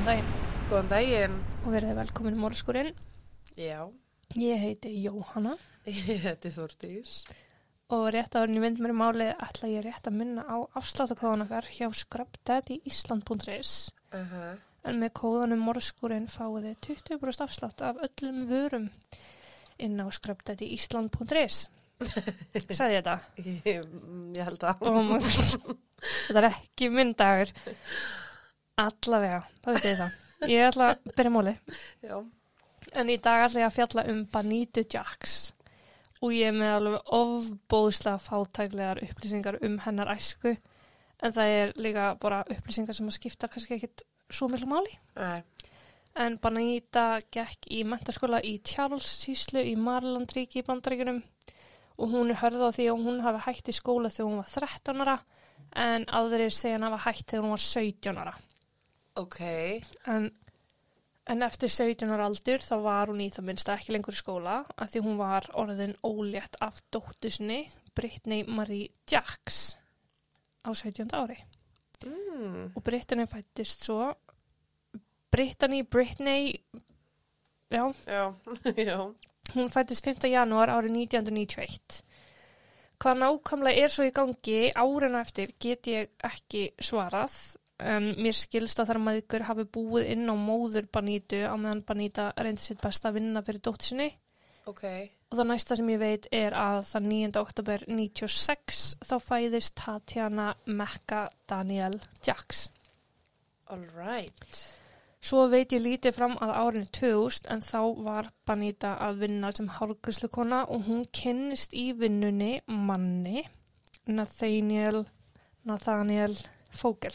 [0.00, 0.28] Góðan daginn
[0.70, 1.34] Góðan daginn.
[1.64, 2.92] og verið velkomin í morðskurinn.
[3.58, 3.80] Já,
[4.38, 7.24] Ég heiti Jóhanna ég heiti Þórdís.
[7.90, 11.44] og rétt en ég mynd mér í málið ætla ég rétt að minna á afsláttakóðan
[11.44, 14.56] okkar hjá scrubdaddyisland.is Uh -huh.
[14.84, 16.80] en með kóðanum morðskurinn fáið þið
[17.20, 18.88] 20% afslátt af öllum vörum
[19.78, 21.68] inn á scrubdaddyisland.is
[22.70, 23.20] Sæði ég þetta?
[23.36, 23.86] Ég,
[24.36, 24.78] ég held að.
[24.80, 25.22] God.
[26.28, 27.52] Þetta er ekki minn dagur.
[28.80, 30.18] Allavega, þá veit ég það.
[30.48, 31.54] Ég ætla að byrja móli.
[32.04, 32.16] Já.
[32.96, 35.38] En í dag ætla ég að fjalla um Banitu Jax.
[36.20, 40.54] Og ég er með alveg ofbóðslega fátæklegar upplýsingar um hennar æsku.
[41.20, 44.96] En það er líka bara upplýsingar sem að skipta kannski ekkit svo miklu máli.
[45.18, 45.42] Nei.
[46.20, 51.20] En Banita gekk í mentaskóla í Charles síslu í Marlandríki í bandaríkunum
[52.00, 54.50] og hún er hörð á því að hún hafi hætt í skóla þegar hún var
[54.50, 55.16] 13 ára
[55.84, 58.34] en aðrir segja hann hafa hætt þegar hún var 17 ára.
[59.18, 59.40] Ok.
[60.06, 60.30] En,
[61.26, 64.60] en eftir 17 ára aldur þá var hún í það minnsta ekki lengur í skóla
[64.76, 69.76] að því hún var orðin ólétt af dóttusni Brittany Marie Jax
[70.64, 71.38] á 17 ári.
[72.06, 72.72] Mm.
[72.74, 74.14] Og Brittany fættist svo
[75.30, 76.64] Brittany, Brittany,
[77.70, 78.34] já, Já,
[78.76, 79.14] já.
[79.54, 80.26] Hún fættist 5.
[80.30, 82.02] janúar árið 1991.
[83.00, 87.34] Hvað nákvæmlega er svo í gangi árinu eftir get ég ekki svarað.
[87.80, 92.26] Um, mér skilst að þar maður hafi búið inn á móður Banítu á meðan Baníta
[92.36, 94.10] reyndi sitt best að vinna fyrir dóttu sinni.
[94.68, 94.84] Ok.
[95.30, 97.30] Og það næsta sem ég veit er að það 9.
[97.40, 102.66] oktober 96 þá fæðist Tatjana Mekka Daniel Jax.
[103.70, 104.60] All right.
[105.20, 109.68] Svo veit ég lítið fram að árinu 2000 en þá var Banita að vinna sem
[109.68, 113.44] hárgræslukona og hún kynnist í vinnunni manni
[114.08, 115.04] Nathaniel,
[115.68, 116.34] Nathaniel
[116.72, 117.14] Fogel.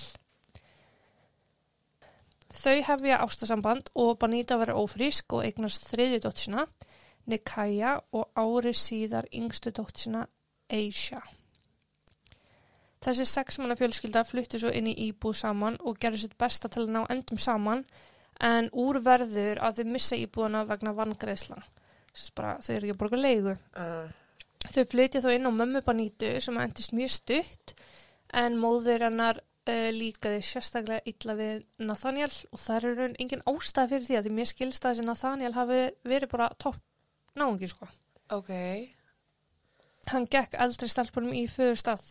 [2.55, 6.65] Þau hefja ástasamband og Banita verður ófrísk og eignast þriðju dóttina,
[7.27, 10.23] Nikaya og ári síðar yngstu dóttina
[10.71, 11.21] Aisha.
[13.05, 16.93] Þessi sexmanna fjölskylda flutti svo inn í íbúð saman og gerði sitt besta til að
[16.95, 17.83] ná endum saman
[18.41, 20.95] en úr verður að þau missa íbúðana vegna
[22.35, 23.57] bara þau eru ekki að borga leigu.
[23.75, 24.07] Uh,
[24.65, 27.73] Þau flytja þó inn á mömmu Banítu sem endist mjög stutt
[28.33, 29.41] en móður hennar
[29.71, 34.27] uh, líkaði sérstaklega illa við Nathaniel og það er raun engin ástæð fyrir því að
[34.27, 36.81] því mér skilst að þessi Nathaniel hafi verið bara topp
[37.35, 37.89] náungi sko.
[38.31, 38.51] ok.
[40.11, 42.03] Hann gekk eldri stelpunum í föðustað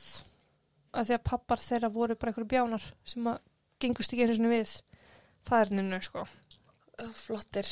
[0.94, 3.38] að því að pappar þeirra voru bara einhverju bjánar sem að
[3.82, 4.74] gengust ekki einu sinni við
[5.48, 6.24] fæðurninu sko.
[7.14, 7.68] Flottir.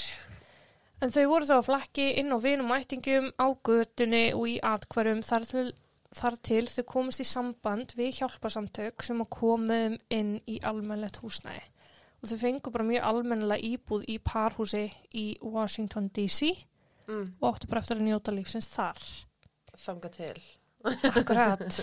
[1.02, 4.56] En þau voru þá að flakki inn á vinum og ættingum á götunni og í
[4.62, 5.64] atkværum þar til,
[6.12, 11.62] þar til þau komist í samband við hjálparsamtök sem að komum inn í almennlegt húsnæði.
[12.22, 14.84] Og þau fengu bara mjög almennilega íbúð í parhúsi
[15.14, 16.52] í Washington DC
[17.08, 17.32] Mm.
[17.42, 19.00] og áttu bara eftir að njóta lífsins þar.
[19.74, 20.36] Þanga til.
[21.10, 21.80] Akkurat.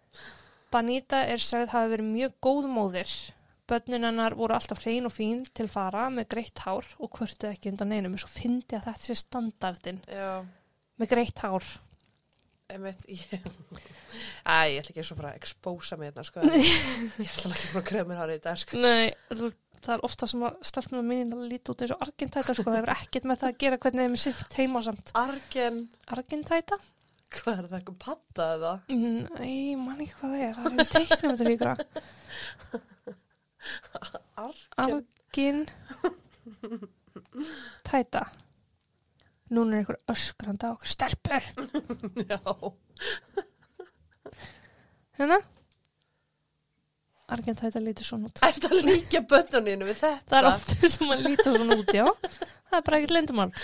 [0.72, 3.12] Banita er sögð hafi verið mjög góð móðir.
[3.68, 7.70] Bönnin hennar voru alltaf hrein og fín til fara með greitt hár og kvörtuð ekki
[7.74, 8.16] undan einum.
[8.20, 10.42] Svo fyndi að þetta sé standardin Já.
[11.00, 11.68] með greitt hár.
[12.74, 13.20] Einmitt, ég...
[14.44, 16.38] Æ, ég ætla ekki svo bara að expósa mig þetta, sko.
[16.48, 18.72] ég ætla ekki bara að kremur hárið í dag, sko.
[18.82, 19.46] Nei, þú,
[19.80, 22.66] það er ofta sem að stelpnum mín að líti út eins og argentæta sko.
[22.68, 25.06] Það hefur ekkert með það að gera hvernig þeim er sitt heimasamt.
[25.20, 25.76] Argen.
[26.16, 26.76] Argentæta?
[27.34, 28.72] Hvað er það, eitthvað patta eða?
[28.94, 30.54] Mm, Nei, man ekki hvað það er.
[30.58, 31.72] Það er teiknum þetta fíkra.
[34.44, 34.84] Argen.
[34.84, 35.60] Argin
[37.84, 38.22] tæta.
[39.54, 41.50] Núna er einhver öskrandi á okkur stelpur.
[42.30, 42.40] Já.
[45.18, 45.38] Hérna?
[47.34, 48.40] Argentæta lítur svona út.
[48.44, 50.26] Er það líka bönnuninu við þetta?
[50.28, 52.04] Það er ofta sem að lítur svona út, já.
[52.68, 53.52] Það er bara ekkert lindumál.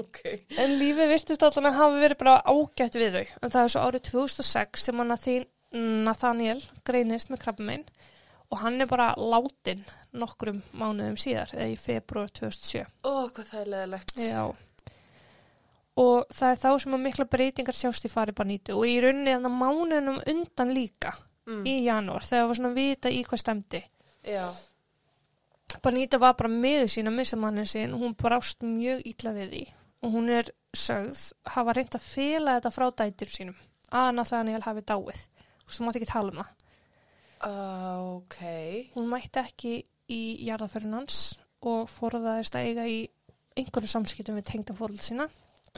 [0.00, 0.22] Ok.
[0.56, 3.32] En lífið virtist allan að hafa verið bara ágætt við þau.
[3.44, 5.34] En það er svo árið 2006 sem hann að því
[6.06, 7.84] Nathaniel greinist með krabbamein
[8.48, 9.84] og hann er bara látin
[10.16, 12.88] nokkrum mánuðum síðar, eða í februar 2007.
[13.04, 14.14] Ó, hvað það er leðilegt.
[14.16, 14.42] Já.
[16.00, 19.34] Og það er þá sem að mikla breytingar sjást í fari Banítu og í rauninni
[19.34, 21.12] þannig mánuðunum undan líka
[21.42, 21.64] Mm.
[21.66, 23.80] í janúar þegar það var svona að vita í hvað stemdi.
[24.22, 24.44] Já.
[25.82, 29.62] Baníta var bara með sín að missa mannin sinn, hún brást mjög ítla við því
[30.06, 31.18] og hún er sögð
[31.56, 33.58] hafa reynd að fela þetta frá dætur sínum
[33.90, 35.18] að Nathaniel hafi dáið.
[35.26, 36.54] Þú veist, þú mátt ekki tala um það.
[37.42, 38.38] Uh, ok.
[38.94, 39.74] Hún mætti ekki
[40.14, 41.18] í jarðaförun hans
[41.66, 42.98] og forðaðist að eiga í
[43.58, 45.26] einhverju samskiptum við tengdafórld sína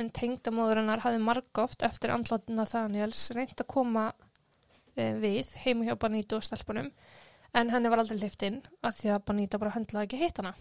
[0.00, 4.08] en tengdamóður hennar hafði margóft eftir andlátt Nathaniels reynd að koma
[4.96, 6.90] e, við heima hjá Banítu og stelpunum
[7.54, 10.54] en henni var aldrei hlift inn að því að Banita bara höndlaði ekki hitt hana.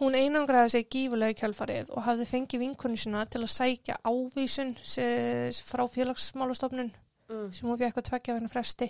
[0.00, 4.72] Hún einangraði sig gífulega í kjálfarið og hafði fengið vinkunni sína til að sækja ávísun
[4.82, 6.90] se- frá félagsmálastofnun
[7.28, 7.52] Mm.
[7.54, 8.88] sem hún fekk að tvekja vegna fresti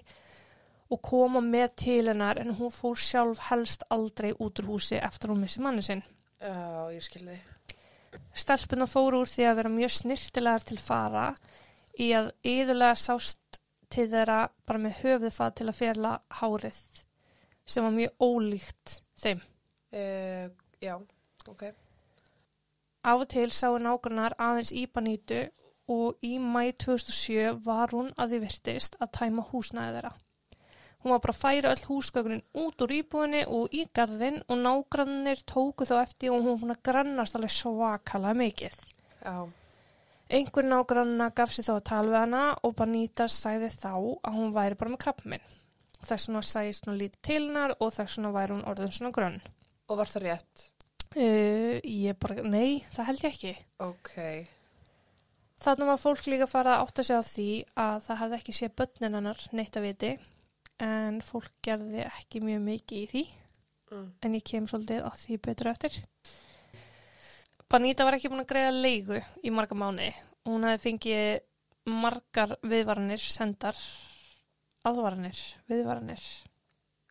[0.90, 5.30] og koma með til hennar en hún fór sjálf helst aldrei út úr húsi eftir
[5.30, 6.02] hún missi manni sinn.
[6.40, 7.36] Já, ég skilði.
[8.32, 11.26] Stelpuna fór úr því að vera mjög snirtilegar til fara
[12.00, 13.60] í að yðurlega sást
[13.92, 16.78] til þeirra bara með höfuð það til að ferla hárið
[17.68, 19.42] sem var mjög ólíkt þeim.
[19.92, 20.48] Uh,
[20.82, 20.94] já,
[21.48, 21.64] ok.
[23.02, 25.42] Af og til sáu nágrannar aðeins í banítu
[25.92, 30.12] og í mæ 2007 var hún að því virtist að tæma húsnæði þeirra.
[31.02, 35.42] Hún var bara að færa öll húsgögnin út úr íbúinni og í garðin og nágrannir
[35.42, 38.78] tóku þá eftir og hún var búin að grannast alveg svakalega mikið.
[39.22, 39.36] Já,
[40.32, 44.54] Einhver nágranna gaf sér þá að tala við hana og Banita sagði þá að hún
[44.54, 45.42] væri bara með krabbminn.
[46.02, 49.42] Þess vegna sæðist hún lítið til hennar og þess vegna væri hún orðin svona grönn.
[49.92, 50.64] og var það rétt?
[51.12, 53.52] Uh, ég bara, nei, það held ég ekki.
[53.84, 54.12] Ok.
[55.62, 57.48] Þannig var fólk líka farið að átta sig á því
[57.84, 60.12] að það hafði ekki séð börnin hennar neitt að viti
[60.80, 63.24] en fólk gerði ekki mjög mikið í því
[63.92, 64.06] Mm.
[64.24, 65.92] en ég kem svolítið á því betur eftir.
[67.68, 70.06] Banita var ekki búin að greiða leigu í marga mánu.
[70.48, 73.76] Hún hefði fengið margar viðvaranir sendar
[74.88, 75.36] aðvaranir,
[75.68, 76.24] viðvaranir,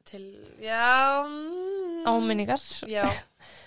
[0.09, 0.23] Til,
[0.59, 1.21] já.
[1.27, 3.05] mm, áminningar Já,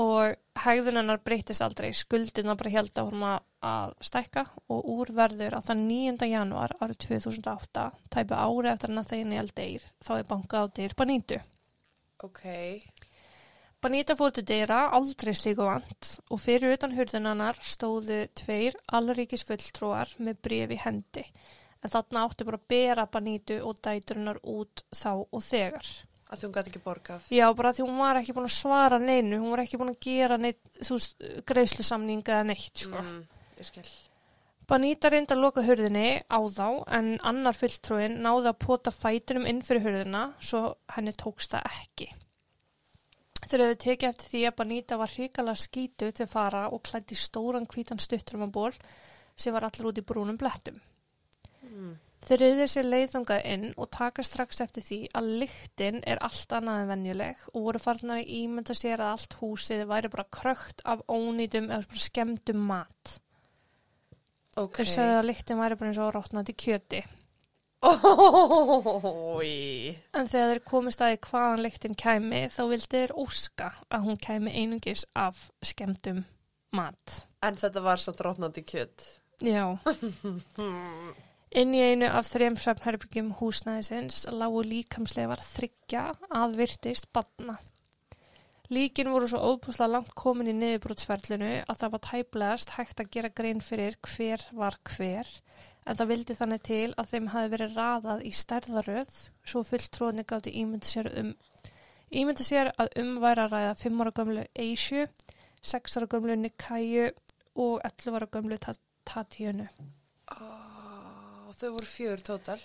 [0.00, 1.90] og hegðun hennar breytist aldrei.
[1.96, 6.30] Skuldina bara held að hún að stækka og úr verður að það 9.
[6.30, 10.96] januar árið 2008, tæpu ári eftir hann að þeginni eldeir, þá er bankað á dyr
[10.96, 11.40] Banítu.
[12.24, 12.42] ok.
[13.80, 20.12] Banita fór til dyra aldrei slíku vant og fyrir utan hurðinannar stóðu tveir allríkis fulltrúar
[20.20, 21.24] með bref í hendi.
[21.80, 25.88] En þarna átti bara að bera Banítu og dæturinnar út þá og þegar.
[26.30, 27.24] Að því hún gæti ekki borgað.
[27.34, 30.04] Já, bara því hún var ekki búin að svara neinu, hún var ekki búin að
[30.06, 30.38] gera
[31.50, 33.02] greiðslusamning eða neitt, sko.
[33.02, 33.24] Mm,
[33.58, 33.90] ég skil.
[34.70, 39.64] Banita reyndi að loka hurðinni á þá en annar fulltrúin náði að pota fætunum inn
[39.66, 40.60] fyrir hurðina svo
[40.94, 42.06] henni tókst það ekki.
[43.40, 47.66] Þeir hefðu tekið eftir því að Banita var hrikalega skítu til fara og klætti stóran
[47.66, 48.70] hvítan stutturum á ból
[49.34, 50.78] sem var allir út í brúnum blettum.
[51.66, 51.96] Mm.
[52.20, 56.82] Þeir reyðir sér leiðangað inn og taka strax eftir því að lyktin er allt annað
[56.82, 61.00] en venjuleg og voru farnar í ímynda sér að allt húsið væri bara krökt af
[61.08, 63.14] ónýtum eða bara skemmtum mat.
[64.60, 64.82] Ok.
[64.82, 67.00] Þeir sagði að lyktin væri bara eins og rótnandi kjöti.
[67.80, 69.96] Ói.
[70.12, 74.20] En þegar þeir komist að því hvaðan lyktin kæmi þá vildi þeir óska að hún
[74.20, 76.26] kæmi einungis af skemmtum
[76.76, 77.22] mat.
[77.40, 79.08] En þetta var svo drótnandi kjött.
[79.40, 79.64] Já.
[81.50, 87.56] Inn í einu af þrejum svefnherbyggjum húsnæðisins lágu líkamsleifar þryggja að virtist badna.
[88.70, 93.32] Líkin voru svo óbúslega langt komin í niðurbrotsferlinu að það var tæplegast hægt að gera
[93.40, 95.26] grein fyrir hver var hver
[95.90, 100.54] en það vildi þannig til að þeim hafi verið raðað í stærðaröð svo fulltróðni gátti
[100.62, 101.32] ímynda sér um
[102.14, 105.08] ímynda sér að um væri að ræða 5 ára gömlu Eisju,
[105.74, 107.10] 6 ára gömlu Nikæju
[107.58, 108.78] og 11 ára gömlu Ta-
[109.10, 109.66] Tatjönu.
[110.30, 110.69] Oh,
[111.60, 112.60] þau voru fjör tótal.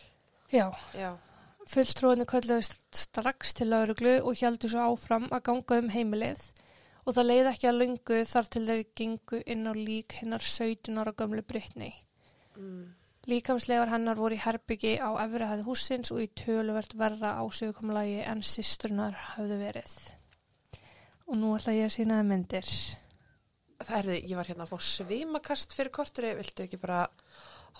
[0.53, 1.15] Já, Já.
[1.67, 6.43] fulltróðni kölluðu strax til lauruglu og heldur svo áfram að ganga um heimilið
[7.05, 11.01] og það leiði ekki að lungu þar til þeir gengu inn á lík hinnar 17
[11.01, 11.91] ára gömlu Brittany.
[12.57, 12.93] Mm.
[13.29, 19.17] Líkamslegar hennar voru í herbyggi á efrihæði húsins og í töluvert verra ásökumlagi en sýstrunar
[19.31, 19.95] hafðu verið.
[21.25, 22.73] Og nú ætla ég að sína það myndir.
[23.81, 27.01] Það erði, ég var hérna að fá svimakast fyrir korturi, viltu ekki bara,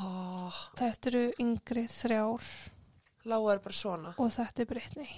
[0.04, 2.50] oh, Þetta eru yngri þrjár
[3.26, 4.14] lága er bara svona.
[4.18, 5.10] og þetta er Brittany.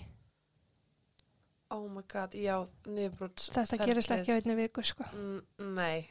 [1.76, 3.50] Oh my god, já, niðurbrots.
[3.52, 5.04] Þetta gerist ekki á einni viku sko.
[5.12, 6.08] Mm, nei,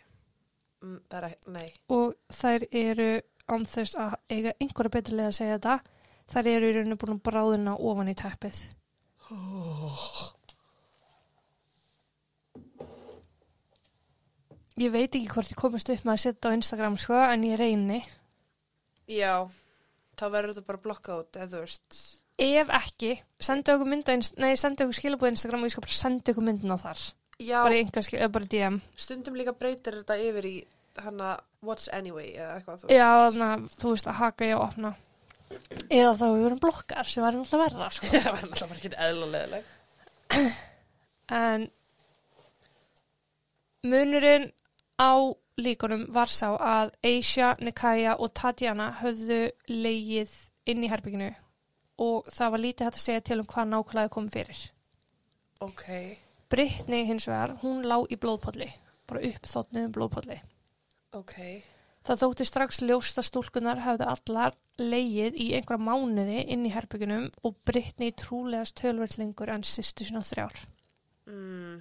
[0.83, 1.69] mm, það er ekki, nei.
[1.97, 3.11] Og þær eru
[3.49, 5.77] án þess að eiga einhverja beturlega að segja þetta.
[6.27, 8.61] Þær eru í rauninu búin að bráðina ofan í teppið.
[14.77, 17.57] Ég veit ekki hvort ég komist upp með að setja á Instagram sko, en ég
[17.57, 18.03] reyni.
[19.11, 19.33] Já,
[20.19, 21.99] þá verður þetta bara blokkað út, eða þú veist.
[22.47, 26.33] Ef ekki, sendi okkur mynda, nei, sendi okkur skilabóð Instagram og ég skal bara senda
[26.35, 27.05] okkur myndina þar.
[27.37, 28.77] Já, Bara einhver skil, eða bara DM.
[28.97, 30.55] stundum líka breytir þetta yfir í
[31.05, 31.35] hana
[31.65, 32.97] What's Anyway eða eitthvað, þú veist.
[32.97, 34.93] Já, þannig að þú veist að haka ég að opna.
[35.93, 38.07] Eða þá við verum blokkar sem væri náttúrulega verða, sko.
[38.13, 39.65] það var náttúrulega bara ekki eðlulegileg.
[41.37, 41.69] En
[43.87, 44.47] munurinn
[45.01, 45.11] á
[45.61, 50.33] líkunum var sá að Aisha, Nikaya og Tatjana höfðu leigið
[50.69, 51.31] inn í herbygginu
[52.03, 54.59] og það var lítið hægt að segja til um hvað nákvæmlega kom fyrir.
[55.65, 55.87] Ok.
[56.53, 58.69] Brittany hins vegar, hún lá í blóðpolli,
[59.09, 60.37] bara uppþóttnuðum blóðpolli.
[61.17, 61.35] Ok.
[62.07, 67.31] Það þótti strax ljóst að stúlkunar hefði allar leið í einhverja mánuði inn í herbyggunum
[67.43, 70.61] og Brittany trúlegast tölvertlingur en sýstu sína þrjár.
[71.27, 71.81] Mm.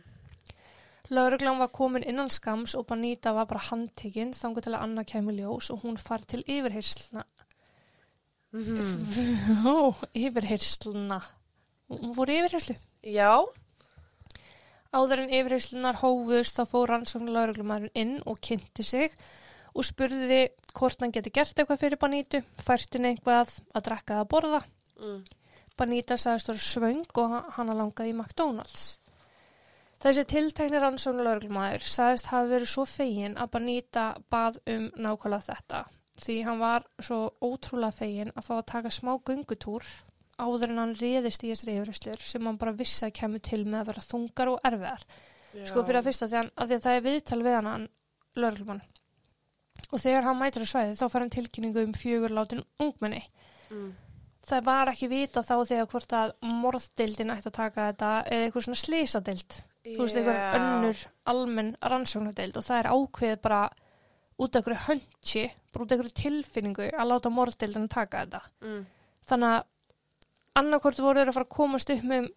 [1.14, 5.36] Lauruglan var komin innan skams og Banita var bara handtekinn þangu til að Anna kæmi
[5.38, 7.26] ljós og hún far til yfirheysluna.
[8.56, 9.68] Mm.
[9.68, 11.20] Ó, yfirheysluna.
[11.92, 12.76] Hún fór yfirheyslu.
[13.06, 13.46] Já.
[14.96, 19.12] Áður en yfirheyslunar hófust þá fór rannsóknar lauruglumærin inn og kynnti sig
[19.76, 24.30] og spurði hvort hann geti gert eitthvað fyrir Banítu, fært henni eitthvað að drekka að
[24.32, 24.62] borða.
[24.98, 25.26] Mm.
[25.76, 28.86] Banita sagðist voru svöng og hann langaði í McDonalds.
[30.06, 35.86] Þessi tiltekni rannsóknar lauruglumæður sagðist hafi verið svo fegin að Banita bað um nákvæmlega þetta
[36.22, 39.88] því hann var svo ótrúlega fegin að fá að taka smá gungutúr
[40.40, 43.82] áður en hann réðist í þessari yfirherslur sem hann bara vissi að kemur til með
[43.82, 45.06] að vera þungar og erfiðar.
[45.56, 45.66] Já.
[45.70, 47.86] Sko fyrir að fyrsta því, að að það er viðtal við hann,
[48.36, 48.82] lauruglumann.
[49.92, 53.24] Og þegar hann mætur á svæði þá fær hann tilkynningu um fjögur látin ungmenni.
[53.72, 53.94] Mm.
[54.46, 58.66] Það var ekki vita þá þegar hvort að morðdildin ætti að taka þetta eða eitthvað
[58.68, 59.58] svona slísadeild.
[59.86, 63.62] Þú veist, eitthvað önnur almenn rannsóknardeild og það er ákveðið bara
[64.36, 68.42] út af einhverju hönsi, bara út af einhverju tilfinningu að láta morðdeildin að taka þetta.
[68.66, 68.82] Mm.
[69.30, 72.32] Þannig að annarkvort voru þeir að fara að komast upp með,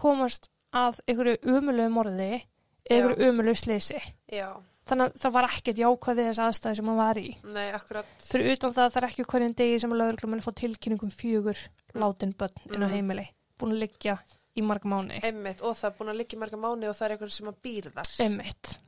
[0.00, 4.00] komast að einhverju umulegu morði eða einhverju umulegu slisi.
[4.32, 4.48] Já.
[4.84, 7.28] Þannig að það var ekkert jákvæð við þess aðstæði sem hann var í.
[7.54, 8.06] Nei, akkurat.
[8.20, 11.60] Fyrir utan það að það er ekki hverjum degi sem lögurglum fá tilkynningum fjögur
[11.94, 12.92] látin börn inn á Mhm.
[12.94, 13.26] heimili.
[13.58, 14.18] Búin að liggja
[14.56, 15.20] í marga mánu.
[15.24, 15.62] Einmitt.
[15.62, 17.56] Og það er búin að liggja í marga mánu og það er einhver sem að
[17.64, 18.10] býr þar.
[18.20, 18.78] Einmitt.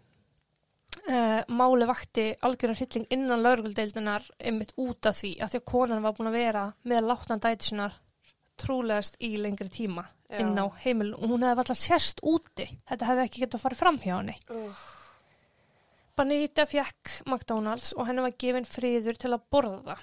[1.07, 6.03] Uh, máli vakti algjörðan hrylling innan lauruguldeildunar einmitt út af því að því að konan
[6.03, 7.93] var búin að vera með látnan dæti sinnar
[8.59, 10.41] trúlegast í lengri tíma Já.
[10.41, 13.79] inn á heimil og hún hefði alltaf sérst úti þetta hefði ekki getað að fara
[13.83, 14.73] fram hjá henni Uh.
[16.17, 19.97] Banita fjekk McDonalds og henni var gefin friður til að borða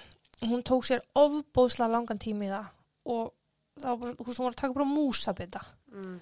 [0.44, 2.68] hún tók sér ofbóðslega langan tími í það
[3.14, 3.32] og
[3.80, 6.14] það var hún var að taka bara músabita Mm.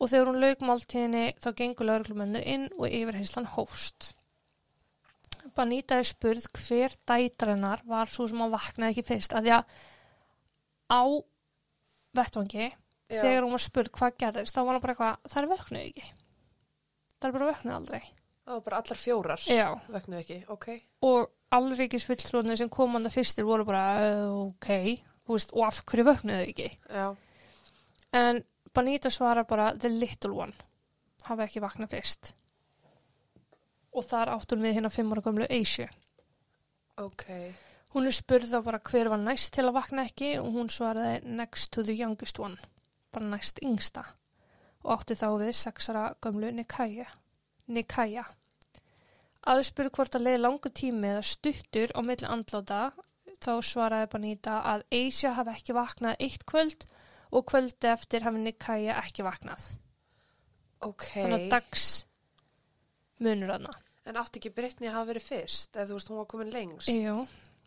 [0.00, 4.08] og þegar hún lauk máltíðinni þá gengur lauruglumennir inn og yfirheyslan hófst.
[5.54, 9.64] Banita er spurð hver dætrennar var svo sem hann vaknaði ekki fyrst því að
[10.90, 11.02] á
[12.18, 13.20] vettvangi Já.
[13.22, 16.10] þegar hún var spurð hvað gerðist þá var hann bara eitthvað, það er vöknuð ekki.
[17.20, 18.02] Það er bara vöknuð aldrei.
[18.50, 19.42] Og bara allar fjórar.
[19.46, 19.68] Já.
[19.88, 20.40] Vegnu ekki.
[20.50, 20.68] Ok.
[21.06, 23.84] Og allríkis fulltrúðinu sem komanda fyrstir voru bara,
[24.30, 24.68] ok,
[25.26, 26.68] þú veist, og af hverju vöknuðu ekki?
[26.90, 27.06] Já.
[28.18, 28.42] En
[28.74, 30.52] Banita svarar bara the little one
[31.26, 32.30] hafa ekki vaknað fyrst
[33.90, 35.88] og þar átt hún við hérna fimm ára gömlu Asia
[37.02, 37.24] Ok.
[37.94, 41.24] hún er spurð þá bara hver var næst til að vakna ekki og hún svaraði
[41.26, 42.56] next to the youngest one
[43.12, 44.04] bara næst yngsta
[44.84, 47.08] og átti þá við sexara gömlu Nikaya
[47.66, 48.24] Nikaya
[49.48, 52.80] aðspurð hvort að leiði langu tími eða stuttur á milli andláta
[53.40, 56.84] þá svaraði Banita að Asia hafi ekki vaknað eitt kvöld
[57.30, 59.70] og kvöldi eftir hafi Nikaya ekki vaknað.
[60.84, 61.06] Ok.
[61.14, 61.86] Þannig að dags
[63.20, 63.72] munur hana.
[64.08, 65.76] En átti ekki Brittany að hafa verið fyrst?
[65.76, 66.92] Eða þú veist, hún var komin lengst?
[66.92, 67.16] Jú.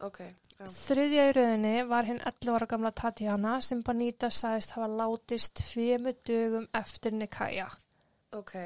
[0.03, 0.20] Ok.
[0.58, 0.65] Já.
[0.75, 6.15] Þriðja í rauðinni var hinn 11 ára gamla Tatjana sem Banita sagðist hafa látist tveimu
[6.27, 7.70] dögum eftir Nikaya.
[8.36, 8.58] Ok.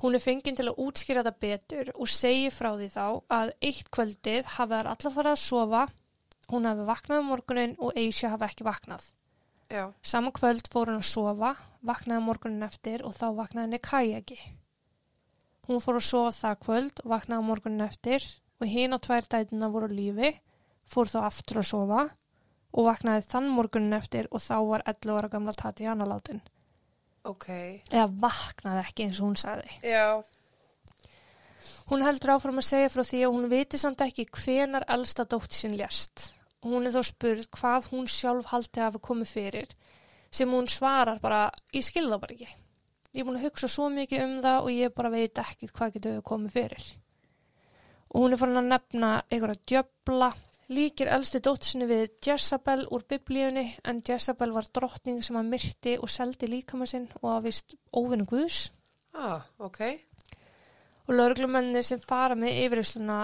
[0.00, 3.90] Hún er fenginn til að útskýra þetta betur og segir frá því þá að eitt
[3.92, 5.82] kvöldið hafi þær allar farið að sofa,
[6.48, 9.04] hún hafi vaknað um morgunin og Asia hafi ekki vaknað.
[9.70, 9.84] Já.
[10.02, 11.50] Saman kvöld fór hún að sofa,
[11.86, 14.38] vaknaði morgunin eftir og þá vaknaði Nikaya ekki.
[15.68, 18.24] Hún fór að sofa það kvöld og vaknaði morgunin eftir
[18.60, 20.32] og hinn á tvær dætina voru lífi,
[20.88, 22.06] fór þá aftur að sofa
[22.72, 26.40] og vaknaði þann morgunin eftir og þá var 11 ára gamla Tatjana látin.
[27.28, 27.48] Ok.
[27.90, 29.74] Eða vaknaði ekki eins og hún sagði.
[29.84, 30.22] Já.
[31.90, 35.56] Hún heldur áfram að segja frá því að hún viti samt ekki hvenar elsta dótt
[35.56, 36.30] sinn lést.
[36.64, 39.76] Hún er þó spurð hvað hún sjálf haldi að hafa komið fyrir
[40.30, 42.50] sem hún svarar bara, ég skil það bara ekki.
[43.10, 45.96] Ég er búin að hugsa svo mikið um það og ég bara veit ekki hvað
[45.96, 46.84] getur komið fyrir.
[48.14, 50.30] Og hún er farin að nefna einhverja djöbla,
[50.70, 55.96] líkir elstu dótt sinni við Jezabel úr biblíunni en Jezabel var drottning sem að myrti
[55.98, 58.68] og seldi líkama sinn og að vist óvinnu Guðs.
[59.18, 59.80] Ah, ok.
[61.10, 63.16] og lauruglumennir sem fara með yfirhersluna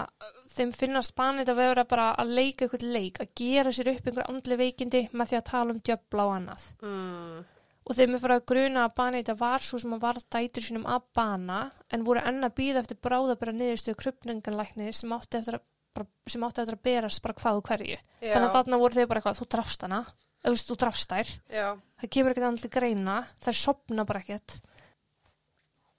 [0.51, 4.27] þeim finnast banið að vera bara að leika eitthvað leik, að gera sér upp einhver
[4.27, 6.65] andli veikindi með því að tala um djöfla og annað.
[6.83, 7.45] Mm.
[7.87, 10.89] Og þeim er farið að gruna að banið var svo sem að var dætur sínum
[10.91, 11.61] að bana
[11.95, 16.45] en voru enn að býða eftir bráðabæra niðurstöðu krupninganlækni sem átti eftir að bara, sem
[16.47, 17.99] átti eftir að berast bara hvað og hverju.
[18.21, 20.01] Já, Þannig að þarna voru þau bara eitthvað, þú drafst hana,
[20.47, 21.67] eða þú drafst þær, já,
[22.03, 24.59] það kemur ekkert til greina, þær sopna bara ekkert,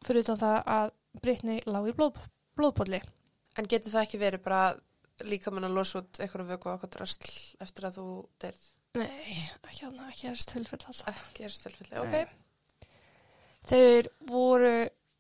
[0.07, 2.19] fyrir utan það að Brittany lág í blóð,
[2.57, 3.01] blóðbólli.
[3.57, 4.61] en getur það ekki verið bara
[5.25, 7.31] líka mann að losa út eitthvað vöku og eitthvað drasl
[7.65, 8.07] eftir að þú
[8.43, 8.65] deyrð?
[8.97, 11.07] Nei, ekki hann, ekki þess tilfell alltaf.
[11.27, 12.03] Ekki er stilfilli, Nei.
[12.05, 12.87] ok.
[13.67, 14.71] Þeir voru,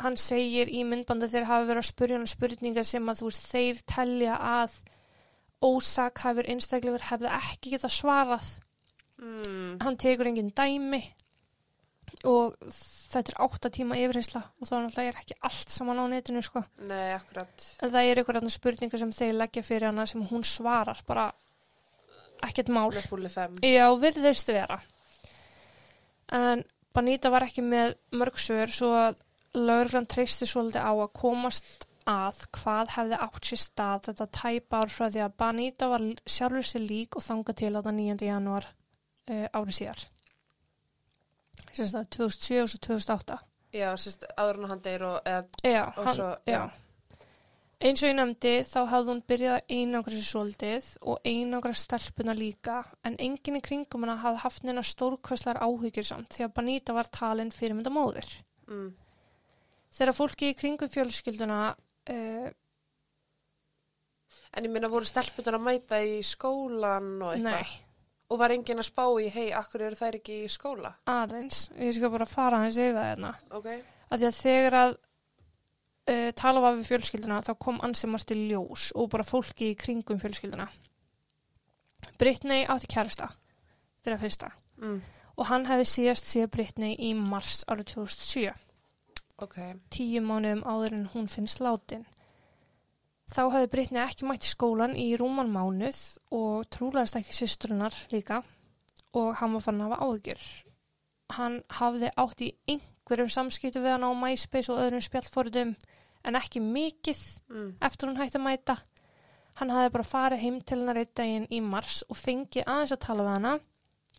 [0.03, 3.47] hann segir í myndbandi þeir hafi verið að spurja hann spurningar sem að þú veist,
[3.51, 4.75] þeir telja að
[5.65, 8.49] ósakhæfur einstaklegur hefði ekki getað svarað.
[9.17, 10.99] Mm, Hann tekur engin dæmi
[12.29, 16.43] og þetta er átta tíma yfirheysla og þá náttúrulega er ekki allt saman á netinu
[16.45, 16.61] sko.
[16.85, 17.65] nei, akkurat.
[17.81, 21.31] En það er einhverjarnar spurningar sem þeir leggja fyrir hana sem hún svarar bara
[22.45, 22.91] ekkert mál.
[23.65, 24.77] Já, virðist vera.
[26.37, 26.63] En
[26.93, 29.17] Banita var ekki með mörg svör svo að
[29.55, 34.91] lauruglan treysti svolítið á að komast að hvað hefði átt sér stað þetta tæpa ár
[34.91, 38.17] frá því að Banita var sjálfur sér lík og þangað til að það 9.
[38.29, 40.03] janúar uh, árið síðar.
[41.67, 43.39] Sérst það 2007 og svo 2008.
[43.75, 46.61] Já, sérst, áður en hann deyr og, eða, Já, og hann, svo, já.
[47.77, 52.33] Eins og ég nefndi þá hafði hún byrjað að einangra sér svolítið og einangra stelpuna
[52.33, 56.95] líka en enginn í kringum hana hafði haft neina stórkvæslar áhyggjur samt því að Banita
[56.97, 58.31] var talin fyrirmynda móðir.
[58.71, 58.87] Mm,
[59.93, 62.47] Þegar fólki í kringum fjölskylduna uh,
[64.57, 67.61] en ég minna voru stelpunar að mæta í skólan og eitthvað.
[67.61, 67.83] nei,
[68.27, 70.89] Og var enginn að spá í, hei, akkur eru þær ekki í skóla?
[71.07, 73.29] aðeins, ég skal bara fara hans yfir það hérna.
[73.55, 73.69] Ok.
[74.11, 78.39] Að því að þegar að uh, tala var við fjölskylduna þá kom ansi margt í
[78.49, 80.67] ljós og bara fólki í kringum fjölskylduna.
[82.19, 83.29] Brittany átti kærasta
[84.03, 84.51] fyrir að fyrsta.
[84.83, 84.99] Mm,
[85.37, 88.51] og hann hefði síðast séð Brittany í mars árið 2007,
[89.43, 89.57] ok.
[89.93, 92.05] tíu mánuðum áður en hún finnst látin.
[93.27, 95.99] Þá hefði Brittany ekki mætt í skólan í rúman mánuð
[96.31, 98.41] og trúlaðist ekki sýstrunar líka
[99.17, 100.45] og hann var fann að hafa áhyggjur.
[101.35, 105.73] Hann hafði átt í einhverjum samskiptu við hann á MySpace og öðrum spjallfóruðum
[106.27, 108.75] en ekki mikið Mm, eftir hún hætti að mæta.
[109.59, 113.03] Hann hafði bara farið heim til hennar einn daginn í mars og fengið aðeins að
[113.05, 113.53] tala við hana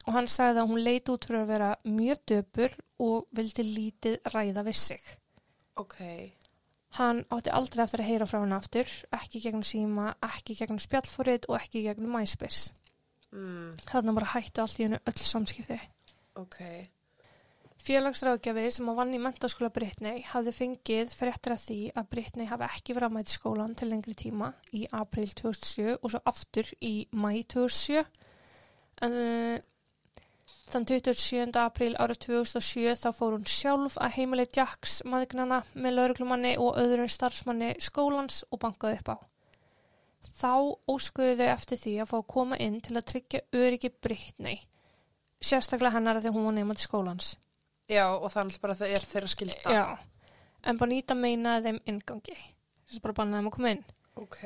[0.06, 4.18] og hann sagði að hún leit út fyrir að vera mjög döpur og vildi lítið
[4.34, 5.02] ræða við sig.
[5.76, 5.98] ok.
[6.98, 11.44] Hann átti aldrei eftir að heyra frá henni aftur, ekki gegnum síma, ekki gegnum spjallfórið
[11.50, 12.70] og ekki gegnum MySpace.
[13.30, 15.76] Mm, Þannig bara hættu allt í hennu öll samskipti.
[16.40, 16.56] ok.
[17.78, 22.66] Félagsráðgjafi sem að vann í mentaskóla Brittany hafði fengið fréttir af því að Brittany hafi
[22.66, 26.72] ekki verið að mæta í skólan til lengri tíma í april 2007 og svo aftur
[26.84, 28.02] í mæ 2007.
[29.06, 29.14] En
[30.72, 31.57] þann 27.
[31.61, 37.11] april árið 2007 þá fór hún sjálf að heimileg Jacks maðgnana með lauruglumanni og öðrum
[37.11, 39.16] starfsmanni skólans og bankaði upp á.
[40.38, 40.52] Þá
[40.90, 44.57] óskuðu þau eftir því að fá að koma inn til að tryggja öryggi Brittany,
[45.40, 47.31] sérstaklega hennar að því hún var nefnandi skólans.
[47.88, 49.76] Já, og þannig bara það er þeirra skilda.
[49.78, 49.85] Já,
[50.68, 52.37] en Bonita meinaði þeim ingangi.
[52.85, 53.85] Þess að bara bannaði þeim að koma inn.
[54.18, 54.42] Ok.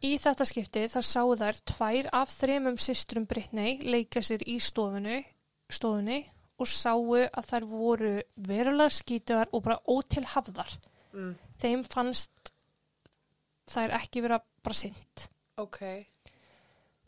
[0.00, 5.20] Í þetta skipti þá sáu þær tvær af þremum systrum Brittany leika sér í stofunu,
[5.76, 6.20] stofunni
[6.60, 10.72] og sáu að þær voru verulega skítuðar og bara ótilhafðar.
[11.16, 12.52] Mm, Þeim fannst
[13.70, 15.28] þær ekki vera bara sint.
[15.60, 15.80] ok.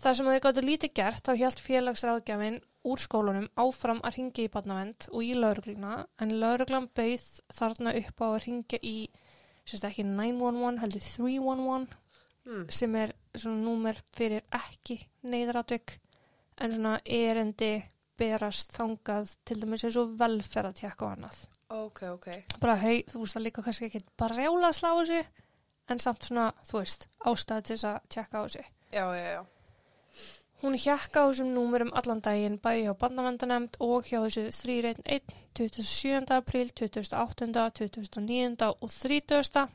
[0.02, 2.56] Það sem þau gáttu lítið gert þá hjælt félagsráðgjafinn
[2.90, 8.18] úr skólanum áfram að ringja í barnavend og í laurugluna en lauruglan bauð þarna upp
[8.18, 8.96] á að ringja í
[9.62, 11.98] sérst ekki 911 heldur 311
[12.42, 14.96] Mm, sem er svona númer fyrir ekki
[15.30, 15.92] neyðratvik
[16.58, 17.68] en svona erendi
[18.22, 21.40] berast þangað til dæmis eins og velferðatjekk og annað.
[21.72, 22.28] ok, ok.
[22.62, 25.22] Bara hei, þú veist það líka kannski ekki bara rjála að slá þessu
[25.90, 28.64] en samt svona, þú veist, ástæði til þess að tjekka á þessu.
[28.92, 29.42] Já, já, já.
[30.62, 36.36] Hún hjekka á þessum númurum allan daginn bæði hjá barnavendanemnd og hjá þessu 311, 27.
[36.36, 38.68] apríl, 28., 29.
[38.70, 39.72] og 30.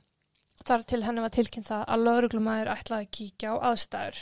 [0.67, 4.21] Þar til henni var tilkynnt það að lauruglumæður ætlaði að kíkja á aðstæður.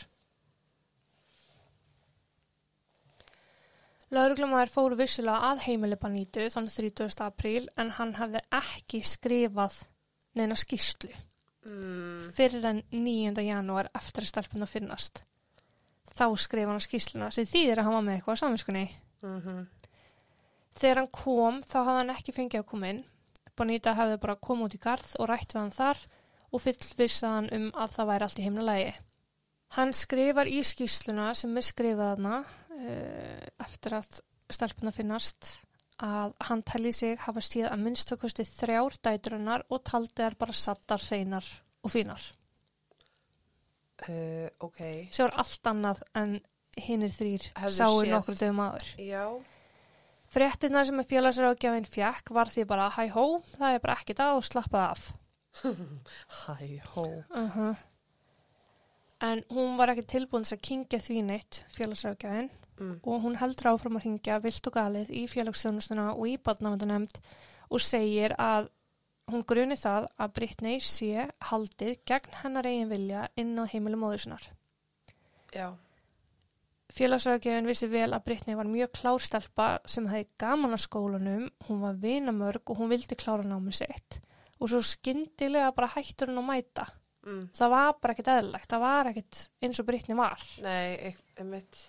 [4.13, 7.23] Lauruglumæður fóru vissilega að heimili Banítu þann 30.
[7.25, 9.79] apríl en hann hafði ekki skrifað
[10.37, 11.09] neina skýslu
[11.65, 13.41] Mm, fyrir en 9.
[13.41, 15.23] janúar eftir að stelpuna finnast.
[16.13, 18.83] Þá skrifa hann skýsluna sem þýðir að hann var með eitthvað á saminskunni.
[19.23, 19.65] mhm.
[20.75, 23.03] Þegar hann kom þá hafði hann ekki fengið að koma inn.
[23.57, 25.97] Bonita hefði bara komið út í garð og rætt við hann þar
[26.51, 28.93] og fyllvissað hann um að það væri allt í heimnulegi.
[29.75, 34.19] Hann skrifar í skýsluna sem er skrifað hana uh, eftir að
[34.51, 35.55] stelpuna finnast
[36.03, 41.03] að hann telli sig hafa síð að minnstakosti þrjár dæturinnar og taldi þær bara sattar,
[41.07, 41.47] hreinar
[41.85, 42.25] og fínar.
[44.05, 46.33] Uh, ok, sem var allt annað en
[46.75, 48.89] hinnir þrýr sáu nokkur dögum aður.
[48.99, 49.23] já,
[50.35, 54.39] Fréttina sem að félagsráðgjafinn fjekk var því bara hæ hó, það er bara ekkert að
[54.41, 55.05] og slappaði af.
[56.43, 56.57] hæ,
[56.91, 57.05] hó.
[57.31, 57.75] Uh
[59.23, 62.97] En hún var ekki tilbúin að kingja því neitt félagsráðgjafinn Mm.
[63.03, 67.21] og hún heldur áfram að ringja vilt og galið í félagsþjónustuna og í barnavendanemnd
[67.69, 68.67] og segir að
[69.31, 74.43] hún gruni það að Brittany sé haldið gegn hennar eigin vilja inn á heimilu móðusinnar.
[75.55, 75.71] Já,
[76.95, 81.97] Félagsráðgjafinn vissi vel að Brittany var mjög klárstelpa sem hefði gaman á skólanum, hún var
[81.99, 84.19] vinamörg og hún vildi klára námi sitt
[84.61, 86.85] og svo skyndilega bara hættur hún að mæta.
[87.25, 87.41] mm.
[87.57, 90.45] Það var bara ekkert eðlilegt, það var ekkert eins og Brittany var.
[90.63, 91.81] nei, einmitt.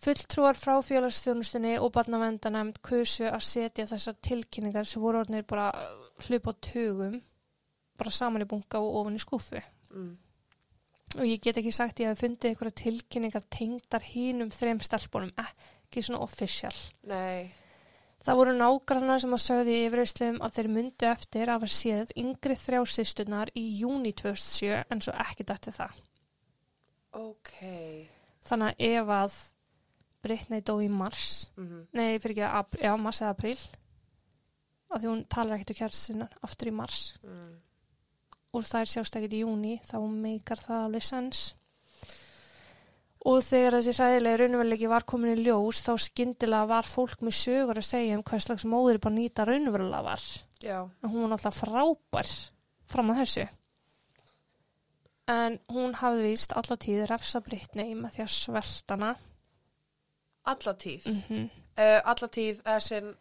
[0.00, 5.68] Fulltrúar frá félagsþjónustunni og barnavendanemnd kusu að setja þessar tilkynningar sem voru orðinir bara
[6.24, 7.18] hlupa á tugum,
[8.00, 9.60] bara saman í bunga og ofan í skúfu.
[9.92, 10.14] Mm.
[11.18, 16.06] Og ég get ekki sagt ég að fundið einhverja tilkynningar tengdar hínum þrem stelpunum, ekki
[16.06, 16.76] svona official.
[17.10, 17.50] Nei,
[18.20, 22.10] Það voru nágrannar sem að sögðu í yfirauðslum að þeir myndu eftir að hafa séð
[22.20, 25.94] yngri þrjásýstunar í júni 2007 en svo ekki dætti það.
[27.16, 27.54] ok.
[28.44, 29.38] Þannig að ef að
[30.22, 31.86] Brittany dó í mars, Mm.
[31.92, 33.58] nei fyrir ekki að, já, mars eða apríl,
[34.90, 37.56] að því hún talar ekkert um kjærst sinna aftur í mars Mm.
[38.54, 41.54] og það er sjást ekkert í júni, þá meikar það alveg sens.
[43.22, 47.76] Og þegar þessi hræðilegi raunveruleiki var komin í ljós, þá skyndilega var fólk með sögur
[47.76, 50.20] að segja um hvers slags móður bara nýta raunverulega var.
[50.62, 52.30] Já, En hún var náttúrulega frábær
[52.86, 53.48] fram að þessu.
[55.28, 58.96] En hún hafði víst alla tíð refsa Brittany með því að svelta
[60.44, 60.56] hana.
[60.56, 61.06] alla tíð.
[61.06, 61.50] Mm -hmm.
[61.80, 63.14] Uh, alla tíð er sinn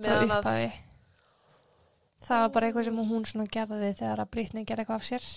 [0.00, 0.70] Það uppaði.
[2.20, 5.28] Það var bara eitthvað sem hún svona gerði þegar að Brittany gerði eitthvað af sér.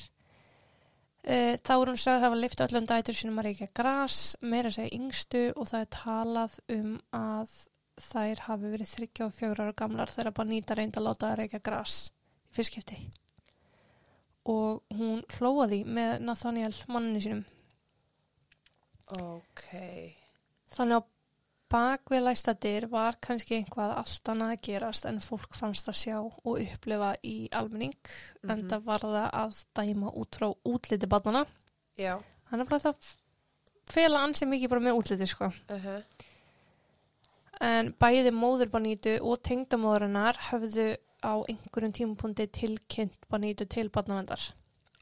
[1.24, 4.18] Uh, þá er hún sögð að það var lift öllum dætur sinum að reykja gras,
[4.42, 7.54] meira segja yngstu og það er talað um að
[8.04, 11.98] þær hafi verið 34 ára gamlar þegar bara nýta reynd að láta að reykja gras
[12.10, 13.00] í fyrstskipti.
[14.52, 17.46] Og hún hlóaði með Nathaniel manninu sínum.
[19.14, 19.64] ok,
[20.74, 21.13] Þannig að
[21.74, 26.18] bak við læstadir var kannski einhvað allt annað að gerast en fólk fannst að sjá
[26.22, 27.96] og upplifa í almenning
[28.44, 28.52] Mhm.
[28.52, 31.46] en það var það að dæma út frá útliti barnana.
[31.98, 32.20] já,
[32.52, 33.16] Hann er bara það
[33.90, 35.52] fela ansi mikið bara með útliti sko.
[35.70, 36.02] uh
[37.62, 44.42] En bæði móður Banítu og tengdamóðurinnar höfðu á einhverjum tímapunkti tilkynnt Banítu til barnavendar.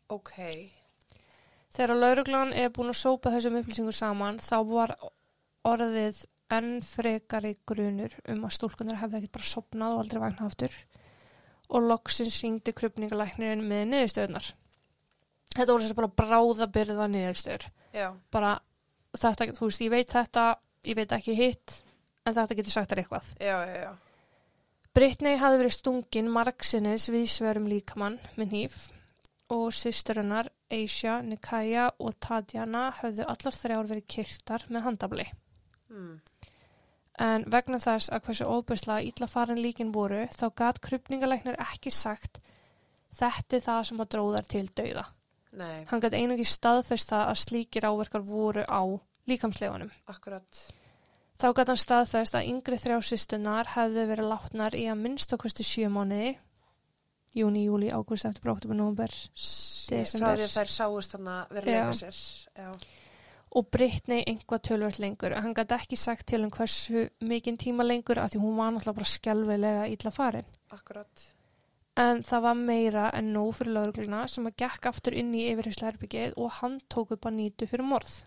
[0.10, 0.32] ok,
[1.72, 4.96] Þegar lauruglan er búin að sópa þessum upplýsingur saman þá var
[5.66, 10.76] orðið enn frekari grunur um að stúlkunar hefði ekkert bara sopnað og aldrei vagnar aftur
[11.72, 14.50] og loksins ringdi krupningalæknirinn með niðurstöðunar.
[15.56, 17.68] Þetta voru að bara bráðabyrða niðurstöður.
[17.96, 18.58] já, Bara
[19.16, 20.46] þetta, þú veist, ég veit þetta,
[20.88, 21.78] ég veit ekki hitt,
[22.26, 23.30] en þetta getur sagt þér eitthvað.
[23.40, 23.92] já, já, já,
[24.92, 28.80] Brittany hafði verið stungin margsinnis við svörum líkamann með hníf
[29.52, 35.26] og systurinnar Aisha, Nikaya og Tatjana höfðu allar þrjár verið kyrtar með handabli.
[35.90, 36.20] mm.
[37.22, 42.40] En vegna þess að hversu óbærslega illa farin líkin voru þá gat krupningalæknir ekki sagt
[43.14, 45.06] þetta er það sem að dróðar til dauða.
[45.60, 48.82] nei, Hann gat einungi staðfest það að slíkir áverkar voru á
[49.28, 49.92] líkamsleifunum.
[50.08, 50.62] akkurat,
[51.42, 55.90] Þá gat hann staðfest að yngri þrjásýstunar hefðu verið látnar í að minnst okkusti sjö
[55.90, 56.36] mánuði,
[57.34, 60.38] júni, júli, ágúst, eftir bróktum og nómber frá Desember.
[60.38, 62.20] því að þær sáust þannig að vera leika sér,
[62.58, 62.70] já,
[63.52, 65.36] og Brittany einhvað tölvöld lengur.
[65.36, 69.00] Hann gat ekki sagt til um hversu mikinn tíma lengur af því hún var náttúrulega
[69.00, 70.46] bara skjálfilega illa farin.
[70.72, 71.28] akkurat,
[71.98, 75.90] En það var meira en nóg fyrir laurugluna sem að gekk aftur inn í yfirheyslu
[75.90, 78.24] herbyggið og hann tóku Banítu fyrir morð.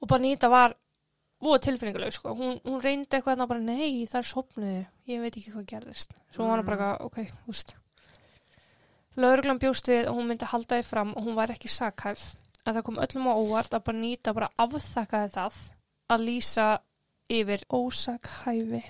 [0.00, 0.76] Og Baníta var
[1.42, 2.36] voða tilfinninguleg sko.
[2.38, 6.14] Hún, hún reyndi eitthvað en bara nei það er sopnuðu, ég veit ekki hvað gerðist.
[6.30, 7.74] Svo var hann bara ok, húst.
[9.18, 12.36] Lauruglan bjóst við og hún myndi halda því fram og hún var ekki sakhæf.
[12.68, 15.54] En það kom öllum á óvart að Baníta bara afþakkaði það
[16.12, 16.66] að lýsa
[17.32, 18.82] yfir ósakhæfi.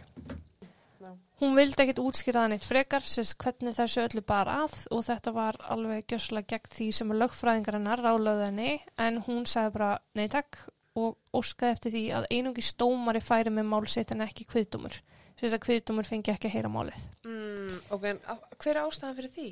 [0.98, 1.12] Já.
[1.38, 5.34] Hún vildi ekkit útskýra það neitt frekar, sérst hvernig þessu öllu bar að og þetta
[5.36, 8.74] var alveg gjössalega gegn því sem lögfræðingarinnar rálöði henni
[9.06, 10.58] en hún sagði bara nei takk
[10.98, 14.98] og óskaði eftir því að einungi stómari færi með mál sitt en ekki kviðdómur.
[15.38, 17.06] Sérst að kviðdómur fengi ekki að heyra málið.
[17.22, 18.22] mm, ok, en
[18.58, 19.50] hver er ástæðan fyrir því?